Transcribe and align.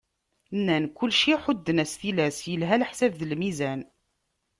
Nnan 0.59 0.85
kulci 0.97 1.35
ḥudden-as 1.43 1.93
tilas, 1.99 2.37
yelha 2.51 2.75
leḥsab 2.81 3.13
d 3.19 3.21
lmizan. 3.31 3.81